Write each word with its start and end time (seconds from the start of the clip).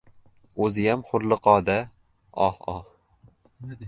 —O‘ziyam 0.67 1.03
huriliqo-da, 1.09 1.75
oh-oh! 2.47 2.81